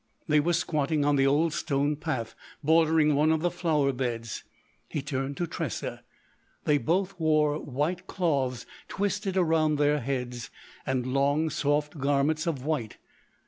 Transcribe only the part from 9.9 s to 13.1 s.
heads, and long soft garments of white.